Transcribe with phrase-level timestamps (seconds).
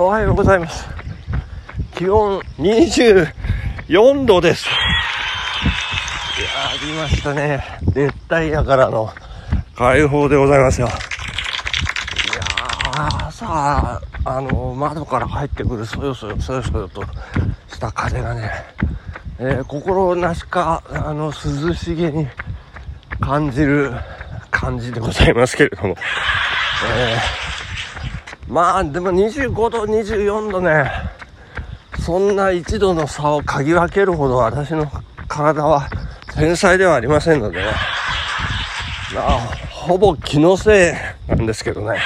[0.00, 0.86] おはようございます。
[1.96, 4.64] 気温24度です。
[6.38, 7.64] いや、ありましたね。
[7.96, 9.10] 熱帯夜からの
[9.74, 10.86] 解放でございますよ。
[10.86, 17.02] いやー、朝、あの、窓から入ってくるそよそよ、そよそよと
[17.66, 18.52] した風がね、
[19.40, 22.28] えー心なしか、あの、涼しげに
[23.18, 23.92] 感じる
[24.52, 25.96] 感じでございますけれども。
[26.86, 27.47] えー
[28.48, 30.90] まあでも25度24度ね。
[32.00, 34.90] そんな1度の差を嗅ぎ分けるほど私の
[35.28, 35.88] 体は
[36.34, 37.66] 天才ではありませんのでね。
[39.14, 40.94] まあほぼ気のせ
[41.28, 42.00] いなんですけどね。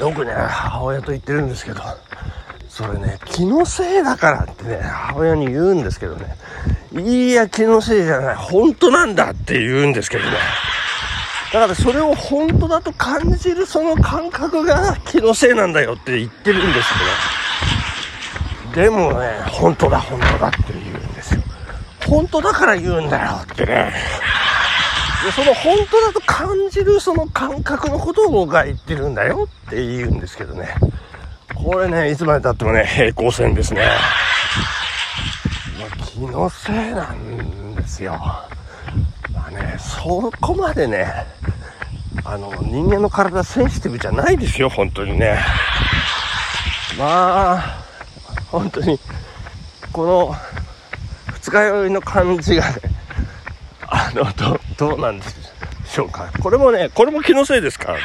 [0.00, 1.82] よくね母親と言ってるんですけど。
[2.68, 6.36] それね気のせいだからってね母親に言うんですけどね。
[6.94, 8.34] いや気のせいじゃない。
[8.36, 10.30] 本当なんだって言うんですけどね。
[11.56, 16.88] だからそれを本当だと感じるその感覚が気のせいなんだよって言ってるんです
[18.74, 21.40] けどでもね本当だ本当だって言うんですよ。
[22.06, 23.90] 本当だから言うんだよってね。
[25.24, 30.74] でその本当だと感じるその感覚のことを僕が言ってるんだよって言うんですけどね。
[31.54, 33.80] これねいつまでたってもね平行線ですね。
[35.80, 38.12] まあ気のせいなんですよ。
[39.32, 41.26] まあね、そこまでね、
[42.24, 45.38] あの、人間の体センシティブじゃないですよ、本当にね。
[46.98, 47.84] まあ、
[48.50, 48.98] 本当に、
[49.92, 50.36] この、
[51.34, 52.76] 二日酔いの感じがね、
[53.88, 55.26] あの、どどうなんで
[55.86, 56.30] しょうか。
[56.40, 58.04] これもね、これも気のせいですからね。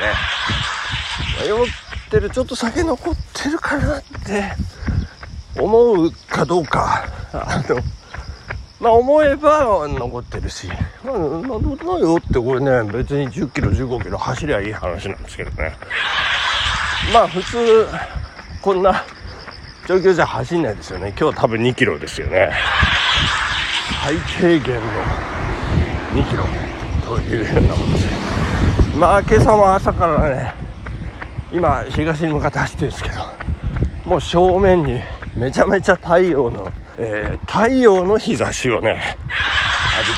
[1.48, 1.60] 酔っ
[2.10, 4.54] てる、ちょっと酒残ってるかなって
[5.58, 7.80] 思うかどうか、あの、
[8.82, 10.68] まあ思えば残ってるし、
[11.06, 12.18] まあ、なんでもないよ？
[12.18, 15.74] ってこれね、別に10キロ、15キロ走りゃいい話なんですけどね。
[17.14, 17.88] まあ普通、
[18.60, 19.04] こんな
[19.88, 21.14] 状況じゃ走んないですよね。
[21.16, 22.52] 今日多分2キロですよね。
[24.04, 24.82] 最低限の
[26.14, 26.44] 2キロ
[27.06, 28.08] というようなものです。
[28.98, 30.56] まあ今朝も朝からね、
[31.54, 33.16] 今東に向かって走ってるんですけど、
[34.06, 35.00] もう正面に
[35.36, 39.18] めちゃめちゃ太陽の、えー太陽の日差しをね、
[39.98, 40.18] 浴び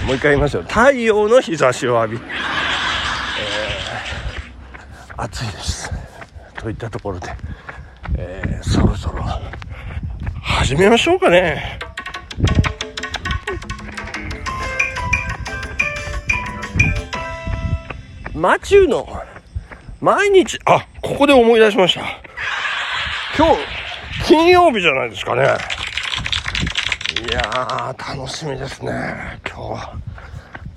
[0.00, 0.06] て。
[0.06, 0.62] もう一回言いますよ。
[0.62, 5.90] 太陽の日差しを浴び、えー暑いです。
[6.56, 7.34] といったところで、
[8.18, 9.22] えーそろそろ
[10.42, 11.78] 始めましょうかね。
[18.34, 19.06] マチューの
[20.00, 22.00] 毎日、あ、ここで思い出しました。
[23.38, 23.62] 今日、
[24.26, 25.46] 金曜日じゃないですかね。
[27.34, 29.40] やー、楽しみですね。
[29.44, 29.96] 今日は、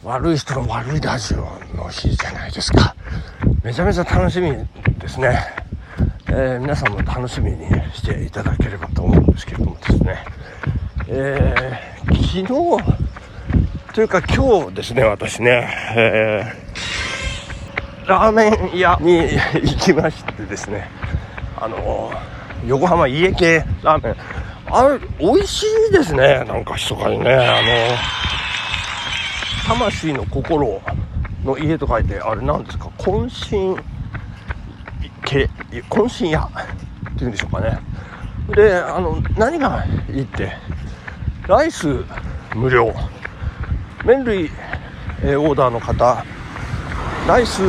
[0.03, 1.37] 悪い人の悪いラジオ
[1.77, 2.95] の日じゃないですか。
[3.63, 4.51] めちゃめちゃ楽しみ
[4.97, 5.39] ですね。
[6.29, 10.25] えー皆さんも楽しみにしていただければと思うんですけれどもですね。
[11.09, 19.29] えー昨日、というか今日ですね、私ね、えーラーメン屋に
[19.61, 20.89] 行きましてですね、
[21.55, 22.11] あの、
[22.65, 24.15] 横浜家系ラーメン、
[24.69, 27.67] あれ、美味しいですね、なんか密かにね、あの、
[29.67, 30.81] 魂の心
[31.43, 33.77] の家と書いて、あれ何ですか、渾身
[35.25, 35.49] 系、
[35.89, 37.79] 渾身屋っていうんでしょうかね。
[38.55, 40.51] で、あの、何がいいって、
[41.47, 42.03] ライス
[42.55, 42.93] 無料、
[44.05, 44.51] 麺類、
[45.23, 46.23] えーオーダーの方、
[47.27, 47.61] ライス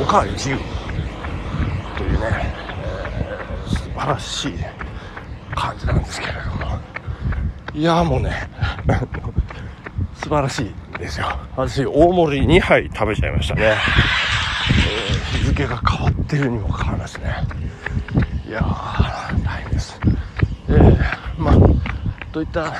[0.00, 0.58] おかわり自由。
[1.96, 4.54] というね、えー素晴らしい
[5.80, 6.78] じなんですけれども。
[7.72, 8.32] いやーもうね
[10.14, 11.26] 素晴らしいですよ。
[11.56, 13.74] 私大盛り2杯食べちゃいましたね、えー
[15.38, 17.34] 日付が変わってるにもかかわらずね。
[18.46, 19.98] いやー大変です。
[20.68, 20.98] えー、
[21.38, 21.54] まあ
[22.32, 22.72] といった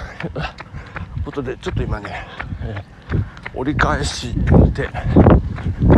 [1.24, 2.26] ことでちょっと今ね、
[2.62, 3.20] えー
[3.52, 4.32] 折り返し
[4.72, 4.88] て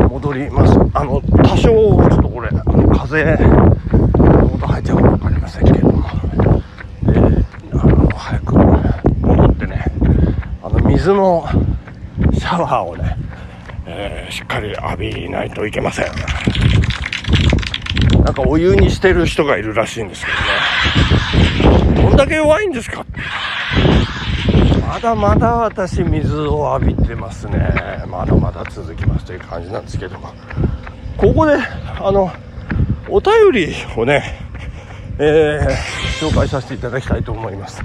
[0.08, 0.78] 戻ります。
[0.94, 2.48] あの多少ちょっとこれ
[2.96, 3.76] 風の
[4.54, 6.04] 音入っちゃうか分かりませんけども、
[7.04, 9.84] えーあの早く戻ってね
[10.62, 11.44] あの水の
[12.32, 13.16] シャワーをね、
[13.86, 16.06] えーしっかり浴びないといけません。
[18.22, 20.30] なんかお湯にしてる人がいるらしいんですけ
[21.66, 22.02] どね。
[22.04, 23.04] どんだけ弱いんですか？
[24.86, 27.58] まだまだ私水を浴びてますね。
[28.08, 30.16] まだまだ続きますという感じなんですけど。
[30.20, 30.32] も
[31.16, 31.56] ここで
[32.00, 32.30] あの
[33.08, 34.38] お便りをね、
[35.18, 35.68] えー
[36.24, 37.82] 紹介させていただきたいと思います。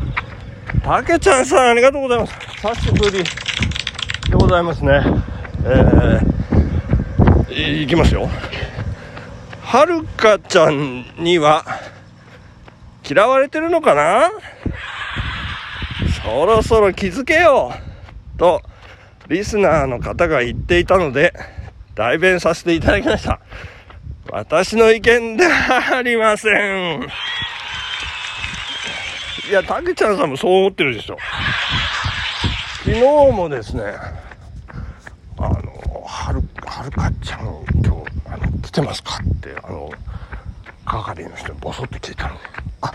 [0.83, 2.33] たけちゃんさんありがとうございます。
[2.61, 3.23] 久しぶりで
[4.33, 5.01] ございますね。
[5.65, 6.37] えー
[7.49, 8.29] いいきますよ。
[9.61, 11.65] はるかちゃんには
[13.09, 14.29] 嫌われてるのかな？
[16.23, 17.73] そろそろ気づけよ
[18.37, 18.61] と
[19.27, 21.33] リスナーの方が言っていたので
[21.95, 23.39] 代弁させていただきました。
[24.29, 27.07] 私の意見ではありません。
[29.47, 31.17] いやたけちゃんさんもそう思ってるでしょ。
[32.83, 33.01] 昨日
[33.31, 33.83] もですね
[35.37, 39.89] あのはるはるかちゃん今日あの来てますかってあの
[40.85, 42.35] 係の人にボソッと聞いたの。
[42.81, 42.91] あ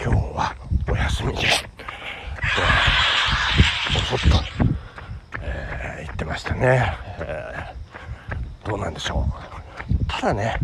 [0.00, 0.54] 今日は
[0.88, 1.64] お休みです。
[3.92, 4.44] ボソッと、
[5.40, 10.04] えー、言ってましたね、えー、どうなんでしょう。
[10.06, 10.56] ただね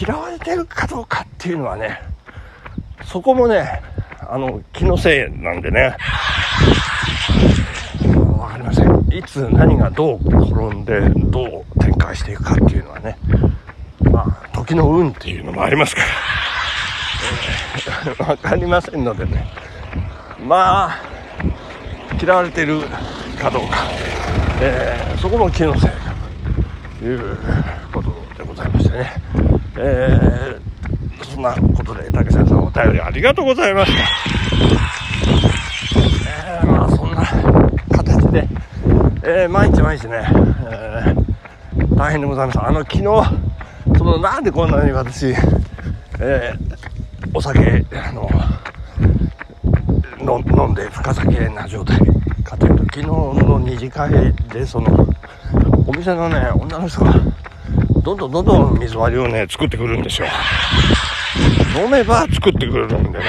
[0.00, 2.00] 嫌われてるかどうかっていうのはね
[3.04, 3.82] そこもね
[4.28, 5.96] あの気のせいなんでね。
[8.00, 9.08] 分かりません。
[9.12, 11.00] いつ何がどう転んで
[11.30, 13.16] どう展開していくかっていうのはね。
[14.02, 16.08] まあ時の運っていうのもありますから、
[18.06, 19.46] えー、 分かりませんのでね。
[20.46, 20.98] まあ
[22.22, 22.82] 嫌われてる
[23.40, 23.78] かどうか、
[24.60, 25.90] えー、そこも気のせい
[26.98, 27.36] という
[27.92, 29.12] ことでございましてね、
[29.76, 30.49] えー、
[31.40, 33.98] んなことで竹先さんお便りありがとうございました。
[36.28, 37.24] えー、まあそんな
[37.96, 38.46] 形で、
[39.22, 40.22] えー、毎日毎日ね、
[40.68, 42.68] えー、大変でございました。
[42.68, 43.02] あの昨日
[43.96, 45.34] そのなんでこんなに私、
[46.20, 46.56] えー、
[47.32, 48.28] お酒あの
[50.20, 51.98] 飲んで深酒な状態
[52.44, 54.10] かというと昨日の二次会
[54.52, 55.08] でその
[55.86, 57.14] お店のね女の人が
[58.02, 60.28] どんどんどんどん水割りをね作ってくるんですよ。
[61.76, 63.24] 飲めば作ってくれるんでね。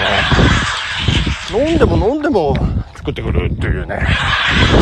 [1.53, 2.55] 飲んでも飲んでも
[2.95, 3.99] 作ってくるっていうね。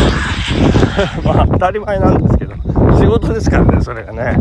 [1.26, 2.56] まあ当たり前なんですけど
[3.00, 4.38] 仕事ですからねそれがね。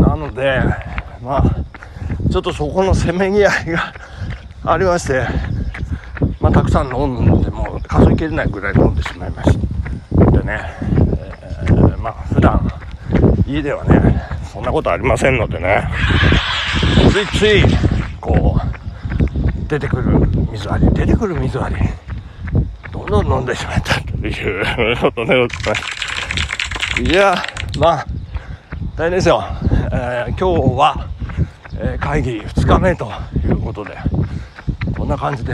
[0.00, 0.60] なので
[1.22, 1.44] まあ
[2.30, 3.92] ちょっとそこのせめぎ合いが
[4.66, 5.26] ありまして
[6.40, 10.60] まあ、たくさん飲んでも数えきれないぐらい飲んでしまいましたでね、
[11.18, 12.70] えー、まあ普段
[13.46, 15.86] 家ではねそんなことありませんのでね。
[17.12, 17.62] ついつい
[18.18, 21.82] こう出てくる水割り出てくる水割り。
[22.90, 27.02] どんどん飲んでしまったということでございます。
[27.02, 27.36] いや
[27.78, 28.06] まあ
[28.96, 29.44] 大変ですよ、
[29.92, 31.06] えー、今日は、
[31.78, 33.12] えー、会議2日目と
[33.44, 33.94] いうことで
[34.96, 35.52] こんな感じで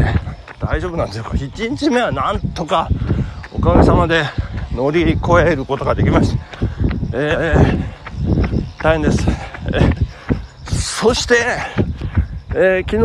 [0.60, 2.88] 大丈夫なんですよ1日目はなんとか
[3.52, 4.22] おかげさまで
[4.72, 6.44] 乗り越えることができました。
[7.14, 8.01] えー、
[8.82, 9.25] 大変です、
[10.99, 11.37] そして、
[12.50, 12.96] えー、昨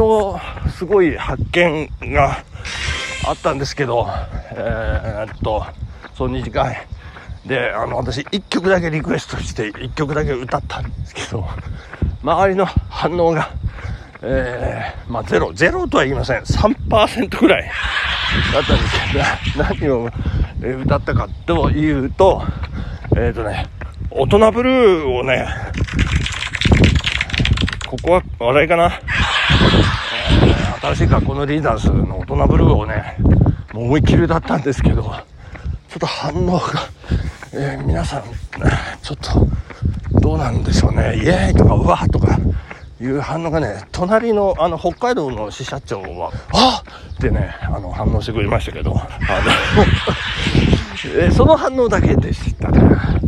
[0.65, 2.43] 日すごい発見が
[3.27, 4.07] あったんですけど
[4.53, 5.63] えー、っと
[6.15, 6.73] そう2時間
[7.45, 11.45] であの私1曲だけリクエストして1曲だけ歌ったんですけど
[12.23, 13.51] 周りの反応が
[14.23, 16.41] えー、まあゼロ、ゼロとは言いません。
[16.41, 17.69] 3%ぐらい
[18.51, 20.09] だったんですけど、何を、
[20.81, 22.41] 歌ったかというと、
[23.15, 23.67] えっ、とね、
[24.19, 25.47] 大人ブルーをね、
[27.87, 28.99] ここは笑いかな、
[30.81, 33.15] 新しい学校のリーダーズの大人ブルーをね、
[33.73, 36.89] もう思いっきりだったんですけど、ちょっと反応が、
[37.53, 38.23] えー、皆さん、
[39.03, 41.15] ちょっと、どうなんでしょうね。
[41.23, 42.39] イエーイとか、うわーとか、
[42.99, 46.81] いう反応がね、隣のあの北海道の支社長は、あ
[47.13, 49.07] ってね、あの反応してくれましたけど、あの
[51.23, 53.26] えその反応だけでしたね。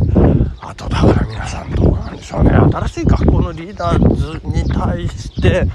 [0.70, 2.50] あとだから皆さんどうなんでしょうね。
[2.50, 5.66] 新しい学校のリーダーズに対して、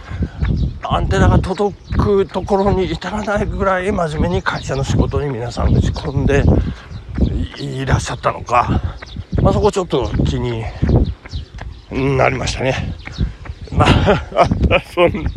[0.84, 6.46] アンテナが届くところに至らないぐらい真面目に会社の仕事に皆さん打ち込んで
[7.60, 8.82] いらっしゃったのか、
[9.42, 10.64] まあ、そこちょっと気に
[12.18, 12.96] なりましたね。
[13.74, 13.90] まあ、
[14.96, 15.36] そんな、と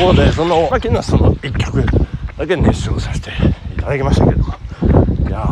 [0.00, 1.84] ころで、その、昨日はその一曲
[2.38, 3.30] だけ熱唱させて
[3.74, 4.54] いただきましたけども、
[5.28, 5.46] いや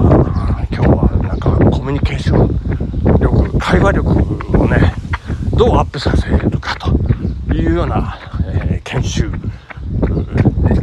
[0.72, 2.69] 今日はなんかコミュニケーション、
[3.60, 4.10] 会話力
[4.58, 4.94] をね、
[5.52, 9.30] どうアップさせるかというような、えー、研修、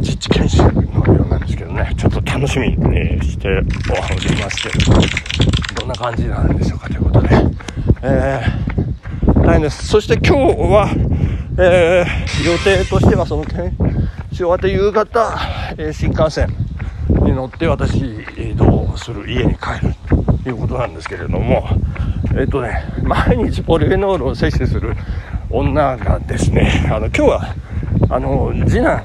[0.00, 3.66] 実地研修のようなんですけどね、ちょっと楽しみにしており
[4.40, 7.28] ますけど、どんな感じなんでしょうかということで、
[8.02, 8.88] えー
[9.48, 9.86] 大変です。
[9.86, 10.90] そして今日は、
[11.58, 13.74] えー、予定としてはその研
[14.30, 15.38] 修終わって夕方、
[15.78, 16.54] え、新幹線
[17.22, 17.96] に乗って私
[18.36, 19.94] 移動する家に帰る
[20.42, 21.66] ということなんですけれども、
[22.38, 24.94] えっ、とね、毎日ポリフェノールを摂取する
[25.50, 27.54] 女がですね、あの、今日は、
[28.08, 29.02] あの、次男、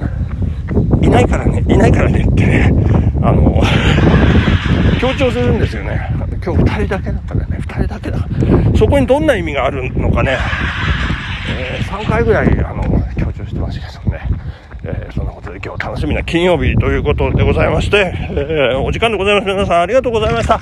[1.01, 2.71] いないからね、いないからねってね、
[3.23, 3.59] あの、
[5.01, 5.99] 強調するんですよね。
[6.45, 8.19] 今日2人だけだからね、2人だけだ。
[8.77, 10.37] そこにどんな意味があるのかね、
[11.49, 12.83] えー、3回ぐらい、あの、
[13.17, 14.29] 強調してましたけどね。
[14.83, 19.47] えー、そんなことで今日楽しみな金曜日ということでございまして、えー、お時間でございます。
[19.47, 20.61] 皆さんありがとうございました。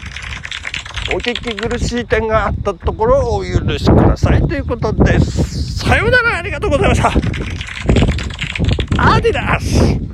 [1.09, 5.79] お聞き苦しい点があったところをお許しくださいということです。
[5.79, 7.11] さようならありがとうございました。
[8.97, 10.01] アディダス